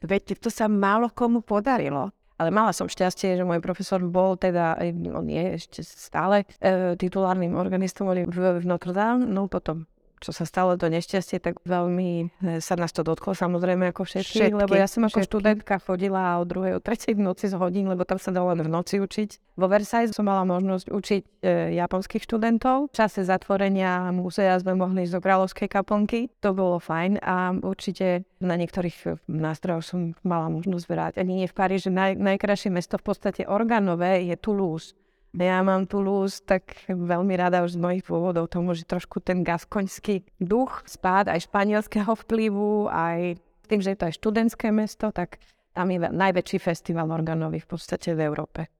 Veď 0.00 0.40
to 0.40 0.48
sa 0.48 0.72
málo 0.72 1.12
komu 1.12 1.44
podarilo. 1.44 2.08
Ale 2.40 2.50
mala 2.50 2.74
som 2.74 2.90
šťastie, 2.90 3.38
že 3.38 3.46
môj 3.46 3.62
profesor 3.62 4.02
bol 4.02 4.34
teda, 4.34 4.74
on 5.14 5.26
je 5.30 5.44
ešte 5.54 5.80
stále 5.86 6.42
e, 6.58 6.98
titulárnym 6.98 7.54
organistom 7.54 8.10
v, 8.10 8.26
v 8.58 8.64
Notre 8.66 8.90
Dame, 8.90 9.22
no 9.22 9.46
potom 9.46 9.86
čo 10.20 10.30
sa 10.32 10.44
stalo 10.48 10.78
to 10.78 10.86
nešťastie, 10.88 11.42
tak 11.42 11.60
veľmi 11.66 12.10
e, 12.42 12.58
sa 12.62 12.74
nás 12.78 12.90
to 12.94 13.04
dotklo 13.04 13.34
samozrejme 13.36 13.90
ako 13.92 14.06
všetky, 14.06 14.50
všetky 14.50 14.56
lebo 14.56 14.74
ja 14.74 14.88
som 14.88 15.04
ako 15.04 15.20
všetky. 15.20 15.28
študentka 15.30 15.74
chodila 15.82 16.40
o 16.40 16.44
druhej, 16.48 16.78
o 16.78 16.80
tretej 16.80 17.18
v 17.18 17.22
noci 17.22 17.50
z 17.50 17.54
hodín, 17.58 17.90
lebo 17.90 18.06
tam 18.08 18.16
sa 18.16 18.30
dalo 18.32 18.54
len 18.54 18.64
v 18.64 18.70
noci 18.70 19.02
učiť. 19.02 19.54
Vo 19.54 19.70
Versailles 19.70 20.10
som 20.10 20.26
mala 20.26 20.42
možnosť 20.48 20.86
učiť 20.90 21.22
e, 21.22 21.78
japonských 21.78 22.24
študentov. 22.24 22.90
V 22.90 22.96
čase 22.96 23.22
zatvorenia 23.22 24.10
múzea 24.10 24.58
sme 24.58 24.74
mohli 24.74 25.06
ísť 25.06 25.14
do 25.14 25.20
kráľovskej 25.22 25.68
kaplnky. 25.70 26.20
To 26.42 26.50
bolo 26.56 26.82
fajn 26.82 27.22
a 27.22 27.54
určite 27.62 28.26
na 28.42 28.58
niektorých 28.58 28.98
e, 29.04 29.08
nástrojoch 29.30 29.84
som 29.84 30.00
mala 30.26 30.50
možnosť 30.50 30.84
brať. 30.88 31.12
Ani 31.22 31.44
nie 31.44 31.48
v 31.50 31.54
Paríži. 31.54 31.92
Naj, 31.92 32.18
najkrajšie 32.18 32.74
mesto 32.74 32.98
v 32.98 33.06
podstate 33.12 33.42
orgánové 33.46 34.26
je 34.26 34.34
Toulouse 34.40 34.96
ja 35.34 35.66
mám 35.66 35.90
Toulouse 35.90 36.38
tak 36.46 36.86
veľmi 36.86 37.34
rada 37.34 37.66
už 37.66 37.74
z 37.74 37.82
mojich 37.82 38.02
dôvodov 38.06 38.46
tomu, 38.46 38.78
že 38.78 38.86
trošku 38.86 39.18
ten 39.18 39.42
gaskoňský 39.42 40.38
duch, 40.38 40.86
spád 40.86 41.26
aj 41.26 41.50
španielského 41.50 42.14
vplyvu, 42.14 42.86
aj 42.86 43.42
tým, 43.66 43.80
že 43.82 43.94
je 43.94 43.98
to 43.98 44.06
aj 44.06 44.14
študentské 44.14 44.70
mesto, 44.70 45.10
tak 45.10 45.42
tam 45.74 45.90
je 45.90 45.98
najväčší 45.98 46.58
festival 46.62 47.10
organový 47.10 47.58
v 47.58 47.68
podstate 47.68 48.14
v 48.14 48.20
Európe. 48.22 48.70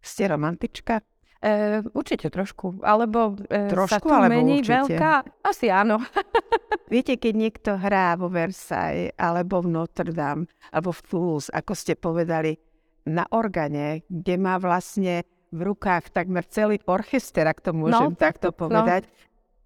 Ste 0.00 0.32
romantička? 0.32 1.04
E, 1.38 1.84
určite 1.92 2.32
trošku, 2.32 2.80
alebo 2.82 3.36
e, 3.46 3.68
trošku, 3.68 3.92
sa 3.92 4.02
tu 4.02 4.08
alebo 4.08 4.32
mení 4.32 4.64
určite. 4.64 4.96
veľká, 4.96 5.12
asi 5.44 5.68
áno. 5.68 6.00
Viete, 6.92 7.20
keď 7.20 7.34
niekto 7.36 7.70
hrá 7.76 8.16
vo 8.16 8.32
Versailles, 8.32 9.12
alebo 9.20 9.60
v 9.60 9.76
Notre 9.76 10.10
Dame, 10.10 10.48
alebo 10.72 10.90
v 10.90 11.04
Toulouse, 11.04 11.52
ako 11.52 11.72
ste 11.76 11.94
povedali, 11.94 12.56
na 13.06 13.28
organe, 13.30 14.08
kde 14.08 14.34
má 14.40 14.56
vlastne 14.56 15.22
v 15.48 15.60
rukách 15.72 16.12
takmer 16.12 16.44
celý 16.44 16.78
orchester, 16.84 17.48
ak 17.48 17.64
to 17.64 17.72
môžem 17.72 18.12
no, 18.12 18.18
takto 18.18 18.52
no. 18.52 18.56
povedať, 18.56 19.08
no. 19.08 19.12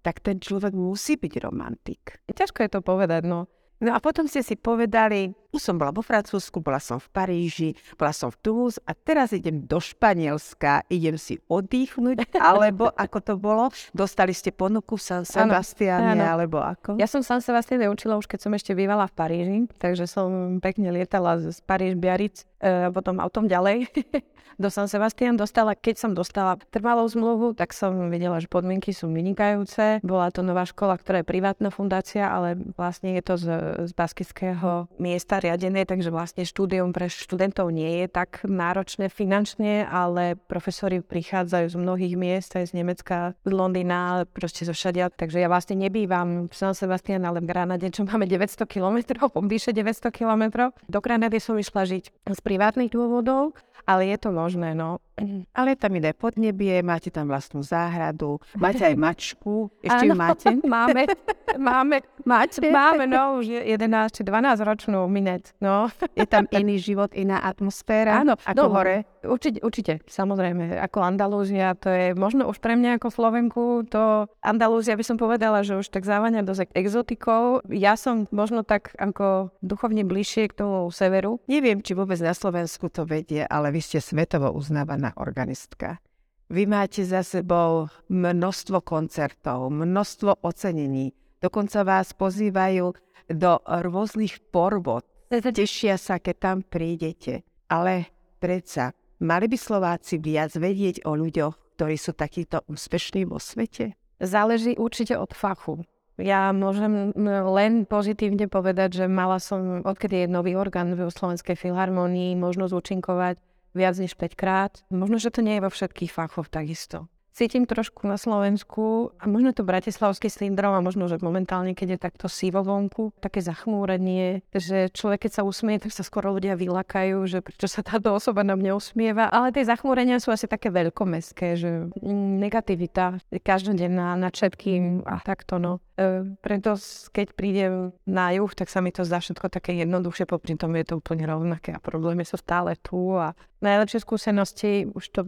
tak 0.03 0.23
ten 0.23 0.39
človek 0.39 0.71
musí 0.71 1.19
byť 1.19 1.33
romantik. 1.43 2.23
Ťažko 2.27 2.59
je 2.63 2.69
to 2.71 2.81
povedať, 2.81 3.27
no. 3.27 3.51
No 3.83 3.89
a 3.91 3.99
potom 3.99 4.31
ste 4.31 4.39
si 4.39 4.55
povedali, 4.55 5.35
už 5.53 5.61
som 5.61 5.77
bola 5.77 5.93
vo 5.93 6.01
Francúzsku, 6.01 6.57
bola 6.59 6.81
som 6.81 6.97
v 6.97 7.07
Paríži, 7.13 7.69
bola 7.93 8.09
som 8.09 8.33
v 8.33 8.37
Toulouse 8.41 8.81
a 8.89 8.97
teraz 8.97 9.31
idem 9.37 9.61
do 9.61 9.77
Španielska, 9.77 10.89
idem 10.89 11.15
si 11.21 11.37
oddychnúť, 11.45 12.33
alebo 12.41 12.89
ako 12.89 13.17
to 13.21 13.33
bolo? 13.37 13.69
Dostali 13.93 14.33
ste 14.33 14.49
ponuku 14.49 14.97
v 14.97 15.03
San 15.05 15.23
Sebastiane, 15.23 16.17
alebo 16.17 16.57
ako? 16.57 16.97
Ja 16.97 17.05
som 17.05 17.21
San 17.21 17.45
Sebastiane 17.45 17.85
učila 17.85 18.17
už 18.17 18.25
keď 18.25 18.49
som 18.49 18.51
ešte 18.57 18.73
bývala 18.73 19.05
v 19.05 19.13
Paríži, 19.13 19.57
takže 19.77 20.09
som 20.09 20.57
pekne 20.57 20.89
lietala 20.89 21.37
z 21.37 21.61
Paríž, 21.61 21.93
Biaric, 22.01 22.49
e, 22.57 22.89
potom 22.89 23.21
autom 23.21 23.45
ďalej 23.45 23.85
do 24.61 24.69
San 24.69 24.87
Sebastian 24.87 25.37
dostala. 25.37 25.77
Keď 25.77 25.95
som 25.97 26.11
dostala 26.13 26.57
trvalú 26.71 27.05
zmluvu, 27.05 27.57
tak 27.57 27.73
som 27.73 28.09
videla, 28.09 28.37
že 28.39 28.49
podmienky 28.49 28.93
sú 28.93 29.09
vynikajúce. 29.09 30.01
Bola 30.05 30.29
to 30.29 30.45
nová 30.45 30.65
škola, 30.65 30.97
ktorá 30.97 31.21
je 31.21 31.29
privátna 31.29 31.69
fundácia, 31.73 32.25
ale 32.29 32.57
vlastne 32.77 33.17
je 33.17 33.23
to 33.23 33.35
z, 33.37 33.45
z 33.89 33.91
baskického 33.93 34.87
miesta 34.97 35.42
riadené, 35.43 35.83
takže 35.83 36.07
vlastne 36.07 36.47
štúdium 36.47 36.95
pre 36.95 37.11
študentov 37.11 37.67
nie 37.69 38.03
je 38.03 38.07
tak 38.07 38.41
náročné 38.47 39.11
finančne, 39.11 39.83
ale 39.83 40.39
profesori 40.47 41.03
prichádzajú 41.03 41.67
z 41.69 41.77
mnohých 41.77 42.15
miest, 42.15 42.55
aj 42.55 42.71
z 42.71 42.79
Nemecka, 42.79 43.35
z 43.43 43.51
Londýna, 43.51 44.23
proste 44.31 44.63
zo 44.63 44.71
všadia. 44.71 45.11
Takže 45.11 45.43
ja 45.43 45.51
vlastne 45.51 45.75
nebývam 45.75 46.47
v 46.47 46.53
San 46.55 46.71
Sebastian, 46.71 47.27
ale 47.27 47.43
v 47.43 47.51
Granade, 47.51 47.91
čo 47.91 48.07
máme 48.07 48.23
900 48.23 48.63
km, 48.63 48.97
vyše 49.51 49.75
900 49.75 50.09
km. 50.09 50.71
Do 50.87 51.03
Granady 51.03 51.43
som 51.43 51.59
išla 51.59 51.83
žiť 51.83 52.03
z 52.31 52.39
privátnych 52.39 52.95
dôvodov, 52.95 53.53
ale 53.83 54.07
je 54.15 54.17
to 54.17 54.31
možné, 54.31 54.71
no. 54.71 55.03
Ale 55.53 55.77
tam 55.77 55.93
ide 55.93 56.09
podnebie, 56.17 56.81
máte 56.81 57.13
tam 57.13 57.29
vlastnú 57.29 57.61
záhradu, 57.61 58.41
máte 58.57 58.81
aj 58.81 58.95
mačku, 58.97 59.69
ešte 59.85 60.09
ju 60.09 60.13
máte? 60.17 60.49
máme, 60.75 61.05
máme, 61.53 61.97
máte? 62.25 62.65
máme, 62.73 63.05
no, 63.05 63.37
už 63.37 63.61
11 63.61 64.09
či 64.09 64.21
12 64.25 64.57
ročnú 64.65 65.05
minet, 65.05 65.53
no. 65.61 65.93
Je 66.17 66.25
tam 66.25 66.49
iný 66.49 66.81
život, 66.81 67.13
iná 67.13 67.45
atmosféra? 67.45 68.25
Áno, 68.25 68.33
ako 68.41 68.57
no, 68.57 68.73
hore? 68.73 69.05
Určite, 69.23 69.61
určite, 69.61 69.93
samozrejme, 70.09 70.81
ako 70.81 70.99
Andalúzia, 71.05 71.77
to 71.77 71.87
je 71.93 72.17
možno 72.17 72.49
už 72.49 72.57
pre 72.59 72.73
mňa 72.73 72.97
ako 72.97 73.07
Slovenku, 73.13 73.63
to 73.87 74.27
Andalúzia 74.41 74.97
by 74.97 75.05
som 75.05 75.15
povedala, 75.21 75.61
že 75.61 75.77
už 75.77 75.93
tak 75.93 76.03
závania 76.09 76.41
dosť 76.43 76.73
exotikou. 76.75 77.63
Ja 77.69 77.95
som 77.95 78.25
možno 78.33 78.65
tak 78.65 78.91
ako 78.97 79.53
duchovne 79.61 80.03
bližšie 80.03 80.51
k 80.51 80.57
tomu 80.65 80.89
severu. 80.91 81.39
Neviem, 81.47 81.79
či 81.79 81.95
vôbec 81.95 82.19
na 82.19 82.35
Slovensku 82.35 82.91
to 82.91 83.05
vedie, 83.07 83.45
ale 83.47 83.71
vy 83.71 83.79
ste 83.79 84.03
svetovo 84.03 84.51
uznávaná 84.51 85.02
výborná 85.03 85.19
organistka. 85.19 85.99
Vy 86.47 86.63
máte 86.69 87.03
za 87.03 87.23
sebou 87.23 87.91
množstvo 88.07 88.79
koncertov, 88.83 89.67
množstvo 89.73 90.43
ocenení. 90.43 91.11
Dokonca 91.43 91.83
vás 91.83 92.15
pozývajú 92.15 92.93
do 93.27 93.51
rôznych 93.65 94.39
porbot. 94.53 95.03
Tešia 95.27 95.97
sa, 95.97 96.21
keď 96.21 96.35
tam 96.39 96.57
prídete. 96.63 97.43
Ale 97.67 98.07
predsa, 98.39 98.93
mali 99.19 99.49
by 99.49 99.57
Slováci 99.57 100.21
viac 100.21 100.53
vedieť 100.53 101.03
o 101.09 101.17
ľuďoch, 101.17 101.75
ktorí 101.75 101.95
sú 101.97 102.13
takíto 102.13 102.61
úspešní 102.69 103.25
vo 103.25 103.41
svete? 103.41 103.97
Záleží 104.21 104.77
určite 104.77 105.17
od 105.17 105.33
fachu. 105.33 105.81
Ja 106.21 106.53
môžem 106.53 107.09
len 107.49 107.89
pozitívne 107.89 108.45
povedať, 108.45 109.03
že 109.03 109.05
mala 109.09 109.41
som, 109.41 109.81
odkedy 109.81 110.23
je 110.23 110.27
nový 110.29 110.53
orgán 110.53 110.93
v 110.93 111.09
Slovenskej 111.09 111.57
filharmonii, 111.57 112.37
možnosť 112.37 112.77
účinkovať 112.77 113.35
viac 113.73 113.97
než 113.97 114.13
5 114.13 114.33
krát. 114.37 114.85
Možno, 114.89 115.17
že 115.19 115.33
to 115.33 115.41
nie 115.41 115.57
je 115.57 115.65
vo 115.65 115.71
všetkých 115.73 116.13
fachoch 116.13 116.49
takisto 116.49 117.11
cítim 117.33 117.65
trošku 117.65 118.05
na 118.05 118.15
Slovensku, 118.15 119.11
a 119.17 119.25
možno 119.25 119.51
to 119.57 119.65
bratislavský 119.65 120.29
syndrom, 120.29 120.77
a 120.77 120.85
možno, 120.85 121.09
že 121.09 121.17
momentálne, 121.19 121.73
keď 121.73 121.97
je 121.97 121.99
takto 121.99 122.25
sivo 122.29 122.61
vonku, 122.61 123.09
také 123.17 123.41
zachmúrenie, 123.41 124.45
že 124.53 124.93
človek, 124.93 125.27
keď 125.27 125.41
sa 125.41 125.43
usmie, 125.43 125.81
tak 125.81 125.89
sa 125.89 126.05
skoro 126.05 126.37
ľudia 126.37 126.53
vylakajú, 126.53 127.17
že 127.25 127.41
prečo 127.41 127.65
sa 127.65 127.81
táto 127.81 128.13
osoba 128.13 128.45
na 128.45 128.53
mňa 128.53 128.71
usmieva. 128.77 129.27
Ale 129.33 129.49
tie 129.49 129.65
zachmúrenia 129.65 130.21
sú 130.21 130.29
asi 130.29 130.45
také 130.45 130.69
veľkomestské, 130.69 131.57
že 131.57 131.89
negativita 132.37 133.17
každodenná 133.41 134.13
nad 134.13 134.31
všetkým 134.31 135.03
a 135.09 135.17
takto, 135.25 135.57
no. 135.57 135.81
E, 135.93 136.25
preto 136.41 136.73
keď 137.13 137.27
prídem 137.37 137.73
na 138.09 138.33
juh, 138.33 138.49
tak 138.57 138.65
sa 138.65 138.81
mi 138.81 138.89
to 138.89 139.05
zdá 139.05 139.21
všetko 139.21 139.45
také 139.53 139.77
jednoduchšie, 139.77 140.25
popri 140.25 140.57
tom 140.57 140.73
je 140.73 140.89
to 140.89 140.97
úplne 140.97 141.21
rovnaké 141.29 141.77
a 141.77 141.83
problémy 141.83 142.25
sú 142.25 142.41
stále 142.41 142.73
tu 142.81 143.13
a 143.13 143.37
najlepšie 143.61 144.01
skúsenosti 144.01 144.89
už 144.89 145.05
to 145.13 145.21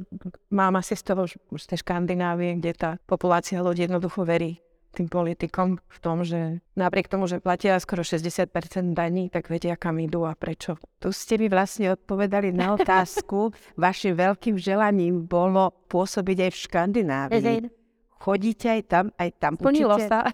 mám 0.50 0.74
asi 0.74 0.98
z 0.98 1.14
toho, 1.14 1.30
už 1.30 1.60
z 1.62 1.70
tej 1.70 1.86
Škandinávie, 1.86 2.58
kde 2.58 2.72
tá 2.74 2.90
populácia 3.06 3.62
ľudí 3.62 3.86
jednoducho 3.86 4.26
verí 4.26 4.66
tým 4.96 5.12
politikom 5.12 5.78
v 5.78 5.98
tom, 6.00 6.24
že 6.24 6.64
napriek 6.80 7.12
tomu, 7.12 7.28
že 7.28 7.44
platia 7.44 7.76
skoro 7.84 8.02
60% 8.02 8.48
daní, 8.96 9.28
tak 9.28 9.52
vedia, 9.52 9.76
kam 9.76 10.00
idú 10.00 10.24
a 10.24 10.34
prečo. 10.40 10.80
Tu 11.04 11.12
ste 11.12 11.36
mi 11.36 11.52
vlastne 11.52 11.94
odpovedali 12.00 12.56
na 12.56 12.72
otázku. 12.80 13.52
Vašim 13.76 14.16
veľkým 14.16 14.56
želaním 14.56 15.28
bolo 15.28 15.76
pôsobiť 15.92 16.48
aj 16.48 16.52
v 16.56 16.58
Škandinávii. 16.58 17.85
Chodíte 18.26 18.74
aj 18.74 18.82
tam, 18.90 19.06
aj 19.22 19.30
tam 19.38 19.54
Splnilo 19.54 20.02
učíte? 20.02 20.10
sa. 20.10 20.26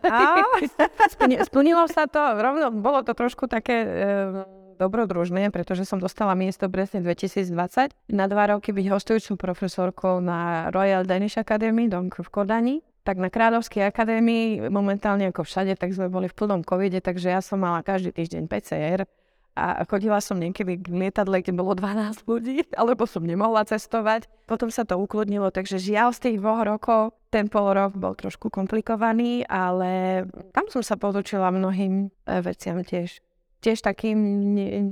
Splnilo 1.51 1.83
sa 1.91 2.07
to, 2.07 2.39
rovno, 2.39 2.71
bolo 2.71 3.03
to 3.03 3.11
trošku 3.11 3.51
také... 3.51 3.75
E- 3.83 4.59
dobrodružné, 4.81 5.53
pretože 5.53 5.85
som 5.85 6.01
dostala 6.01 6.33
miesto 6.33 6.65
presne 6.65 7.05
2020 7.05 7.93
na 8.09 8.25
dva 8.25 8.49
roky 8.49 8.73
byť 8.73 8.85
hostujúcou 8.89 9.37
profesorkou 9.37 10.17
na 10.17 10.73
Royal 10.73 11.05
Danish 11.05 11.37
Academy 11.37 11.85
v 11.85 12.29
Kodani. 12.33 12.81
Tak 13.05 13.21
na 13.21 13.29
Kráľovskej 13.29 13.85
akadémii, 13.85 14.73
momentálne 14.73 15.29
ako 15.29 15.45
všade, 15.45 15.77
tak 15.77 15.93
sme 15.93 16.09
boli 16.09 16.25
v 16.25 16.33
plnom 16.33 16.65
covide, 16.65 16.97
takže 16.97 17.29
ja 17.29 17.45
som 17.45 17.61
mala 17.61 17.85
každý 17.85 18.09
týždeň 18.09 18.49
PCR 18.49 19.05
a 19.51 19.83
chodila 19.83 20.23
som 20.23 20.39
niekedy 20.39 20.79
k 20.79 20.87
lietadle, 20.87 21.43
kde 21.43 21.51
bolo 21.51 21.75
12 21.75 22.23
ľudí, 22.23 22.63
alebo 22.79 23.03
som 23.03 23.23
nemohla 23.23 23.67
cestovať. 23.67 24.31
Potom 24.47 24.71
sa 24.71 24.87
to 24.87 24.95
ukludnilo, 24.99 25.51
takže 25.51 25.79
žiaľ 25.79 26.15
z 26.15 26.29
tých 26.29 26.37
dvoch 26.39 26.63
rokov, 26.63 27.15
ten 27.31 27.47
pol 27.47 27.71
rok 27.71 27.95
bol 27.95 28.15
trošku 28.15 28.51
komplikovaný, 28.51 29.47
ale 29.47 30.23
tam 30.51 30.67
som 30.67 30.83
sa 30.83 30.99
podučila 30.99 31.51
mnohým 31.51 32.11
eh, 32.27 32.39
veciam 32.43 32.79
tiež 32.83 33.23
tiež 33.61 33.85
takým 33.85 34.17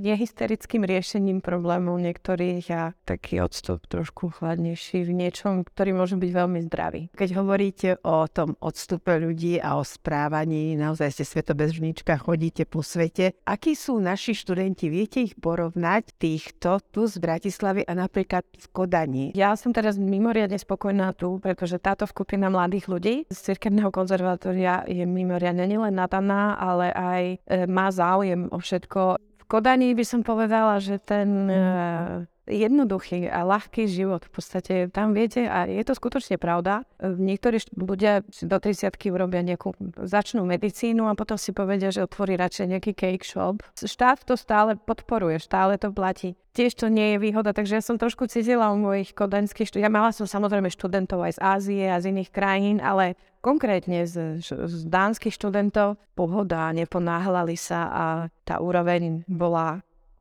nehysterickým 0.05 0.85
riešením 0.85 1.41
problémov 1.41 1.97
niektorých 1.97 2.65
a 2.69 2.93
taký 3.03 3.41
odstup 3.41 3.81
trošku 3.89 4.29
chladnejší 4.29 5.09
v 5.09 5.11
niečom, 5.11 5.65
ktorý 5.65 5.97
môže 5.97 6.15
byť 6.15 6.31
veľmi 6.31 6.59
zdravý. 6.69 7.09
Keď 7.17 7.29
hovoríte 7.33 7.89
o 8.05 8.29
tom 8.29 8.53
odstupe 8.61 9.17
ľudí 9.17 9.57
a 9.57 9.81
o 9.81 9.83
správaní, 9.83 10.77
naozaj 10.77 11.17
ste 11.17 11.25
svetobežníčka, 11.25 12.21
chodíte 12.21 12.69
po 12.69 12.85
svete. 12.85 13.33
Akí 13.49 13.73
sú 13.73 13.97
naši 13.97 14.37
študenti? 14.37 14.93
Viete 14.93 15.25
ich 15.25 15.33
porovnať 15.33 16.13
týchto 16.21 16.77
tu 16.93 17.09
z 17.09 17.17
Bratislavy 17.17 17.89
a 17.89 17.97
napríklad 17.97 18.45
v 18.45 18.65
Kodani? 18.69 19.25
Ja 19.33 19.57
som 19.57 19.73
teraz 19.73 19.97
mimoriadne 19.97 20.61
spokojná 20.61 21.17
tu, 21.17 21.41
pretože 21.41 21.81
táto 21.81 22.05
skupina 22.05 22.53
mladých 22.53 22.85
ľudí 22.85 23.15
z 23.33 23.37
Cirkevného 23.49 23.89
konzervatória 23.89 24.85
je 24.85 25.01
mimoriadne 25.09 25.65
nielen 25.65 25.97
nadaná, 25.97 26.53
ale 26.53 26.93
aj 26.93 27.23
e, 27.25 27.37
má 27.65 27.89
záujem 27.89 28.45
o 28.53 28.58
všetko. 28.59 29.17
V 29.17 29.43
Kodani 29.47 29.91
by 29.95 30.05
som 30.05 30.21
povedala, 30.21 30.77
že 30.77 31.01
ten 31.01 31.49
uh, 31.49 32.27
jednoduchý 32.49 33.29
a 33.29 33.45
ľahký 33.45 33.85
život 33.85 34.25
v 34.25 34.31
podstate 34.33 34.73
tam 34.89 35.13
viete 35.13 35.45
a 35.45 35.69
je 35.69 35.85
to 35.85 35.93
skutočne 35.93 36.41
pravda. 36.41 36.83
Niektorí 36.99 37.61
ľudia 37.77 38.25
do 38.25 38.57
30 38.57 38.89
urobia 39.13 39.45
nejakú, 39.45 39.77
začnú 40.01 40.43
medicínu 40.49 41.05
a 41.05 41.13
potom 41.13 41.37
si 41.37 41.53
povedia, 41.53 41.93
že 41.93 42.03
otvorí 42.03 42.33
radšej 42.35 42.65
nejaký 42.65 42.91
cake 42.97 43.25
shop. 43.25 43.61
Štát 43.77 44.25
to 44.25 44.33
stále 44.33 44.75
podporuje, 44.75 45.37
stále 45.37 45.77
to 45.77 45.93
platí. 45.93 46.33
Tiež 46.57 46.75
to 46.75 46.89
nie 46.89 47.15
je 47.15 47.17
výhoda, 47.21 47.53
takže 47.53 47.77
ja 47.77 47.83
som 47.85 48.01
trošku 48.01 48.25
cítila 48.25 48.73
u 48.73 48.77
mojich 48.81 49.13
kodaňských 49.13 49.69
študentov. 49.69 49.85
Ja 49.85 49.93
mala 49.93 50.11
som 50.11 50.25
samozrejme 50.25 50.73
študentov 50.73 51.21
aj 51.21 51.37
z 51.37 51.39
Ázie 51.39 51.85
a 51.87 52.01
z 52.01 52.09
iných 52.09 52.33
krajín, 52.33 52.77
ale 52.81 53.15
konkrétne 53.39 54.03
z, 54.09 54.41
z 54.43 54.81
dánskych 54.89 55.31
študentov 55.31 56.01
pohoda, 56.17 56.73
neponáhľali 56.75 57.55
sa 57.55 57.79
a 57.87 58.05
tá 58.43 58.59
úroveň 58.59 59.23
bola 59.29 59.79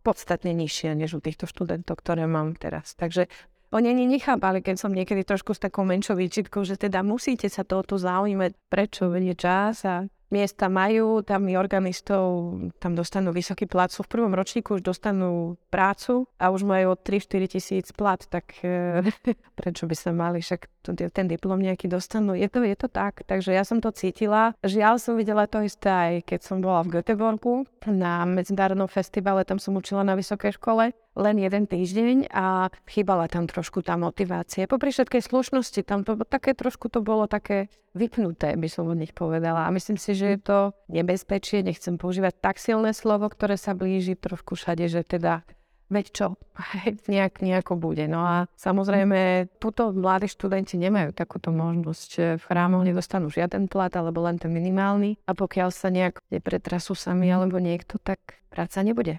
podstatne 0.08 0.56
nižšia 0.56 0.96
než 0.96 1.12
u 1.12 1.20
týchto 1.20 1.44
študentov, 1.44 2.00
ktoré 2.00 2.24
mám 2.24 2.56
teraz. 2.56 2.96
Takže 2.96 3.28
oni 3.68 3.92
ani 3.92 4.08
nechápali, 4.08 4.64
keď 4.64 4.80
som 4.80 4.96
niekedy 4.96 5.28
trošku 5.28 5.52
s 5.52 5.60
takou 5.60 5.84
menšou 5.84 6.16
výčitkou, 6.16 6.64
že 6.64 6.80
teda 6.80 7.04
musíte 7.04 7.52
sa 7.52 7.68
toto 7.68 8.00
zaujímať, 8.00 8.56
prečo 8.72 9.12
vedie 9.12 9.36
čas 9.36 9.84
a 9.84 10.08
miesta 10.28 10.68
majú, 10.68 11.24
tam 11.24 11.48
i 11.48 11.56
organistov, 11.56 12.52
tam 12.78 12.92
dostanú 12.92 13.32
vysoký 13.32 13.64
plat, 13.64 13.88
sú 13.88 14.04
v 14.04 14.12
prvom 14.12 14.32
ročníku 14.32 14.76
už 14.76 14.82
dostanú 14.84 15.56
prácu 15.72 16.28
a 16.36 16.52
už 16.52 16.68
majú 16.68 16.96
3-4 16.96 17.48
tisíc 17.48 17.86
plat, 17.92 18.20
tak 18.20 18.60
e, 18.60 19.04
prečo 19.58 19.88
by 19.88 19.96
sa 19.96 20.10
mali, 20.12 20.44
však 20.44 20.68
ten 21.12 21.26
diplom 21.28 21.60
nejaký 21.60 21.88
dostanú. 21.88 22.32
Je 22.32 22.48
to, 22.48 22.64
je 22.64 22.76
to 22.76 22.88
tak, 22.88 23.24
takže 23.28 23.52
ja 23.52 23.64
som 23.64 23.80
to 23.80 23.92
cítila. 23.92 24.56
Žiaľ 24.64 24.94
som 24.96 25.20
videla 25.20 25.44
to 25.44 25.60
isté 25.60 25.88
aj 25.88 26.14
keď 26.24 26.40
som 26.44 26.64
bola 26.64 26.80
v 26.84 27.00
Göteborgu 27.00 27.68
na 27.88 28.24
medzinárodnom 28.24 28.88
festivale, 28.88 29.44
tam 29.44 29.60
som 29.60 29.76
učila 29.76 30.04
na 30.04 30.16
vysokej 30.16 30.56
škole 30.56 30.92
len 31.18 31.42
jeden 31.42 31.66
týždeň 31.66 32.30
a 32.30 32.70
chýbala 32.86 33.26
tam 33.26 33.50
trošku 33.50 33.82
tá 33.82 33.98
motivácia. 33.98 34.70
Popri 34.70 34.94
všetkej 34.94 35.26
slušnosti, 35.26 35.82
tam 35.82 36.06
to 36.06 36.14
také 36.22 36.54
trošku 36.54 36.86
to 36.86 37.02
bolo 37.02 37.26
také 37.26 37.66
vypnuté, 37.98 38.54
by 38.54 38.68
som 38.70 38.86
od 38.86 38.94
nich 38.94 39.10
povedala. 39.10 39.66
A 39.66 39.74
myslím 39.74 39.98
si, 39.98 40.14
že 40.14 40.38
je 40.38 40.40
to 40.40 40.58
nebezpečie, 40.86 41.66
nechcem 41.66 41.98
používať 41.98 42.38
tak 42.38 42.62
silné 42.62 42.94
slovo, 42.94 43.26
ktoré 43.26 43.58
sa 43.58 43.74
blíži 43.74 44.14
trošku 44.14 44.54
všade, 44.54 44.86
že 44.86 45.02
teda 45.02 45.42
veď 45.90 46.06
čo, 46.14 46.26
nejak, 47.12 47.42
nejako 47.42 47.74
bude. 47.74 48.06
No 48.06 48.22
a 48.22 48.36
samozrejme, 48.54 49.50
tuto 49.58 49.90
mladí 49.90 50.30
študenti 50.30 50.78
nemajú 50.78 51.10
takúto 51.16 51.50
možnosť. 51.50 52.38
V 52.38 52.44
chrámoch 52.46 52.86
nedostanú 52.86 53.32
žiaden 53.32 53.66
plat, 53.66 53.90
alebo 53.98 54.22
len 54.22 54.38
ten 54.38 54.54
minimálny. 54.54 55.18
A 55.26 55.34
pokiaľ 55.34 55.74
sa 55.74 55.90
nejak 55.90 56.22
nepretrasú 56.30 56.94
sami 56.94 57.32
alebo 57.32 57.58
niekto, 57.58 57.98
tak 57.98 58.38
práca 58.52 58.80
nebude 58.86 59.18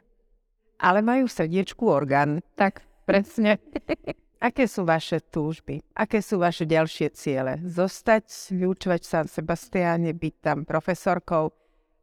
ale 0.80 1.04
majú 1.04 1.28
v 1.28 1.36
srdiečku 1.36 1.84
orgán. 1.86 2.40
Tak, 2.56 2.82
presne. 3.04 3.60
Aké 4.40 4.72
sú 4.72 4.88
vaše 4.88 5.20
túžby? 5.20 5.84
Aké 6.00 6.24
sú 6.24 6.40
vaše 6.40 6.64
ďalšie 6.64 7.12
ciele? 7.12 7.60
Zostať, 7.68 8.56
vyučovať 8.56 9.28
v 9.28 9.32
Sebastiáne, 9.36 10.12
byť 10.16 10.36
tam 10.40 10.64
profesorkou, 10.64 11.52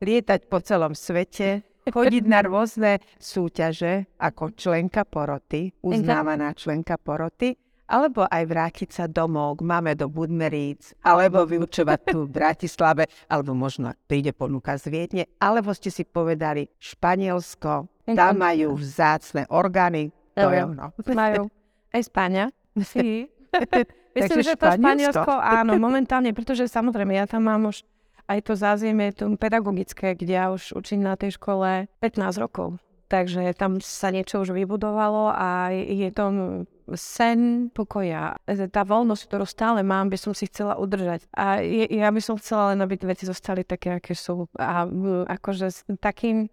lietať 0.04 0.44
po 0.44 0.60
celom 0.60 0.92
svete, 0.92 1.64
chodiť 1.96 2.24
na 2.28 2.44
rôzne 2.44 3.00
súťaže 3.16 4.04
ako 4.20 4.52
členka 4.52 5.08
poroty, 5.08 5.72
uznávaná 5.80 6.52
členka 6.52 7.00
poroty, 7.00 7.56
alebo 7.86 8.26
aj 8.26 8.42
vrátiť 8.46 8.88
sa 8.90 9.04
domov 9.06 9.62
k 9.62 9.66
mame 9.66 9.94
do 9.94 10.10
Budmeríc, 10.10 10.94
alebo 11.06 11.46
vyučovať 11.46 12.00
tu 12.10 12.26
v 12.26 12.34
Bratislave, 12.34 13.06
alebo 13.30 13.54
možno 13.54 13.94
príde 14.10 14.34
ponuka 14.34 14.74
z 14.78 14.90
Viedne, 14.90 15.24
alebo 15.38 15.70
ste 15.72 15.90
si 15.90 16.02
povedali 16.02 16.66
Španielsko, 16.78 17.86
tam 18.12 18.34
majú 18.38 18.78
vzácne 18.78 19.46
orgány, 19.50 20.10
to 20.34 20.50
je 20.50 20.60
ono. 20.62 20.92
Majú 21.10 21.48
aj 21.94 22.02
Spania. 22.06 22.46
Sí. 22.82 23.30
Myslím, 24.16 24.42
že 24.42 24.56
to 24.56 24.66
Španielsko, 24.72 25.32
áno, 25.32 25.76
momentálne, 25.76 26.32
pretože 26.32 26.68
samozrejme 26.72 27.12
ja 27.12 27.28
tam 27.28 27.44
mám 27.46 27.68
už 27.68 27.84
aj 28.26 28.38
to 28.42 28.52
zázemie 28.58 29.14
to 29.14 29.30
pedagogické, 29.38 30.18
kde 30.18 30.34
ja 30.34 30.50
už 30.50 30.74
učím 30.74 31.04
na 31.04 31.14
tej 31.14 31.38
škole 31.38 31.86
15 32.02 32.42
rokov. 32.42 32.80
Takže 33.06 33.54
tam 33.54 33.78
sa 33.78 34.10
niečo 34.10 34.42
už 34.42 34.50
vybudovalo 34.50 35.30
a 35.30 35.70
je 35.70 36.10
to 36.10 36.24
sen 36.94 37.72
pokoja. 37.74 38.38
Tá 38.70 38.82
voľnosť, 38.86 39.22
ktorú 39.26 39.44
stále 39.48 39.82
mám, 39.82 40.06
by 40.06 40.18
som 40.20 40.32
si 40.36 40.46
chcela 40.46 40.78
udržať. 40.78 41.26
A 41.34 41.58
ja 41.90 42.08
by 42.14 42.20
som 42.22 42.38
chcela 42.38 42.70
len, 42.70 42.84
aby 42.84 42.94
veci 43.02 43.26
zostali 43.26 43.66
také, 43.66 43.98
aké 43.98 44.14
sú. 44.14 44.46
A 44.54 44.86
akože 45.26 45.66
s 45.66 45.82
takým 45.98 46.46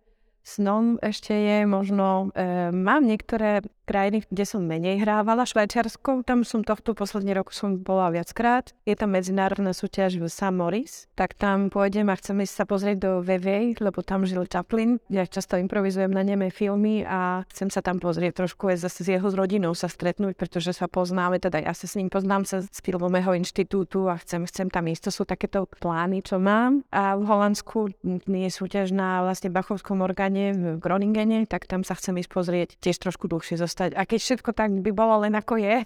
snom 0.43 0.99
ešte 0.99 1.31
je 1.31 1.57
možno, 1.63 2.35
e, 2.35 2.69
mám 2.75 3.07
niektoré 3.07 3.63
krajiny, 3.83 4.23
kde 4.31 4.43
som 4.47 4.63
menej 4.63 5.03
hrávala. 5.03 5.43
Švajčiarsko, 5.43 6.23
tam 6.23 6.47
som 6.47 6.63
tohto 6.63 6.95
posledný 6.95 7.35
rok 7.35 7.51
som 7.51 7.79
bola 7.79 8.09
viackrát. 8.09 8.71
Je 8.87 8.95
tam 8.95 9.13
medzinárodná 9.15 9.75
súťaž 9.75 10.17
v. 10.17 10.27
Maurice, 10.53 11.07
tak 11.15 11.35
tam 11.35 11.67
pôjdem 11.67 12.07
a 12.07 12.15
chcem 12.15 12.39
ísť 12.43 12.55
sa 12.55 12.65
pozrieť 12.67 12.97
do 12.99 13.11
VV, 13.23 13.79
lebo 13.79 13.99
tam 14.03 14.23
žil 14.23 14.47
Chaplin. 14.47 14.99
Ja 15.11 15.27
často 15.27 15.59
improvizujem 15.59 16.11
na 16.11 16.23
nemé 16.23 16.49
filmy 16.51 17.03
a 17.03 17.43
chcem 17.51 17.67
sa 17.67 17.83
tam 17.83 17.99
pozrieť 17.99 18.43
trošku 18.43 18.71
aj 18.71 18.87
zase 18.87 19.03
s 19.03 19.09
jeho 19.13 19.27
rodinou 19.33 19.75
sa 19.75 19.91
stretnúť, 19.91 20.35
pretože 20.39 20.71
sa 20.75 20.87
poznáme, 20.87 21.39
teda 21.39 21.59
ja 21.59 21.73
sa 21.75 21.85
s 21.87 21.95
ním 21.99 22.07
poznám 22.07 22.47
sa 22.47 22.63
z 22.63 22.79
filmového 22.79 23.35
inštitútu 23.35 24.07
a 24.07 24.15
chcem, 24.19 24.47
chcem 24.47 24.67
tam 24.71 24.87
ísť. 24.87 25.09
To 25.09 25.11
sú 25.11 25.23
takéto 25.27 25.67
plány, 25.79 26.23
čo 26.23 26.39
mám. 26.39 26.87
A 26.93 27.19
v 27.19 27.23
Holandsku 27.27 27.91
je 28.23 28.49
súťaž 28.51 28.95
na 28.95 29.25
vlastne 29.25 29.51
Bachovskom 29.51 29.99
orgáne 30.05 30.53
v 30.53 30.63
Groningene, 30.79 31.43
tak 31.49 31.67
tam 31.67 31.83
sa 31.83 31.97
chcem 31.97 32.15
ísť 32.19 32.31
pozrieť 32.31 32.69
tiež 32.79 32.99
trošku 33.01 33.27
dlhšie 33.27 33.59
zostať. 33.73 33.97
A 33.97 34.05
keď 34.05 34.19
všetko 34.21 34.49
tak 34.53 34.69
by 34.69 34.91
bolo 34.93 35.25
len 35.25 35.33
ako 35.33 35.57
je, 35.57 35.81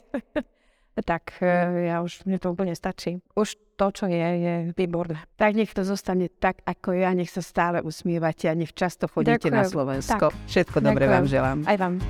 tak 1.08 1.39
e, 1.39 1.48
ja 1.88 2.03
už, 2.03 2.27
mne 2.27 2.36
to 2.36 2.51
úplne 2.51 2.75
stačí. 2.75 3.24
Už 3.32 3.56
to, 3.79 3.88
čo 3.96 4.06
je, 4.12 4.20
je 4.20 4.53
výborné. 4.75 5.24
Tak 5.39 5.56
nech 5.56 5.72
to 5.72 5.88
zostane 5.88 6.27
tak, 6.27 6.60
ako 6.67 6.91
ja, 6.91 7.15
nech 7.15 7.32
sa 7.32 7.39
stále 7.39 7.79
usmievate 7.79 8.51
a 8.51 8.53
nech 8.58 8.75
často 8.75 9.08
chodíte 9.08 9.48
Ďakujem. 9.48 9.56
na 9.56 9.63
Slovensko. 9.63 10.25
Tak. 10.36 10.38
Všetko 10.51 10.77
dobre 10.84 11.08
vám 11.08 11.25
želám. 11.29 11.63
Aj 11.63 11.77
vám. 11.79 12.03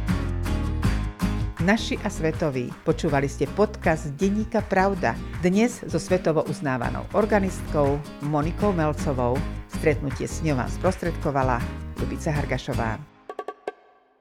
Naši 1.58 1.98
a 2.06 2.08
svetoví, 2.08 2.70
počúvali 2.86 3.26
ste 3.26 3.50
podcast 3.58 4.14
Denníka 4.14 4.62
Pravda. 4.62 5.18
Dnes 5.42 5.84
so 5.90 5.98
svetovo 5.98 6.46
uznávanou 6.46 7.04
organistkou 7.18 7.98
Monikou 8.24 8.72
Melcovou. 8.72 9.36
Stretnutie 9.82 10.30
s 10.30 10.46
ňou 10.46 10.64
vám 10.64 10.70
sprostredkovala 10.70 11.60
Lubica 11.98 12.30
Hargašová. 12.30 13.17